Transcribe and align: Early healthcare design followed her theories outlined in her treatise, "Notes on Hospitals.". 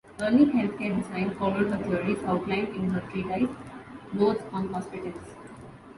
Early 0.19 0.45
healthcare 0.47 0.97
design 0.99 1.35
followed 1.37 1.69
her 1.69 1.77
theories 1.83 2.23
outlined 2.23 2.69
in 2.69 2.89
her 2.89 3.01
treatise, 3.11 3.55
"Notes 4.13 4.43
on 4.51 4.73
Hospitals.". 4.73 5.35